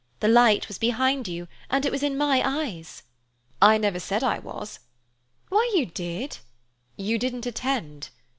The 0.19 0.27
light 0.27 0.67
was 0.67 0.79
behind 0.79 1.27
you, 1.27 1.47
and 1.69 1.85
it 1.85 1.91
was 1.91 2.01
in 2.01 2.17
my 2.17 2.41
eyes." 2.43 3.03
"I 3.61 3.77
never 3.77 3.99
said 3.99 4.23
I 4.23 4.39
was." 4.39 4.79
"Why, 5.49 5.71
you 5.75 5.85
did!" 5.85 6.39
"You 6.97 7.19
didn't 7.19 7.45
attend." 7.45 8.09